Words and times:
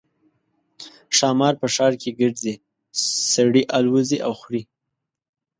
ښامار 1.17 1.53
په 1.61 1.67
ښار 1.75 1.93
کې 2.01 2.09
ګرځي 2.19 2.55
سړي 3.33 3.63
الوزوي 3.77 4.19
او 4.27 4.33
خوري. 4.39 4.61